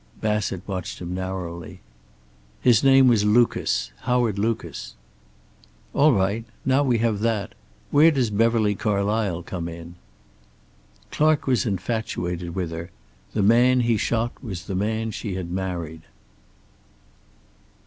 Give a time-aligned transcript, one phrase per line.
[0.19, 1.79] Bassett watched him narrowly.
[2.59, 3.91] "His name was Lucas.
[3.99, 4.95] Howard Lucas."
[5.93, 6.43] "All right.
[6.65, 7.53] Now we have that,
[7.91, 9.93] where does Beverly Carlysle come in?"
[11.11, 12.89] "Clark was infatuated with her.
[13.35, 16.01] The man he shot was the man she had married."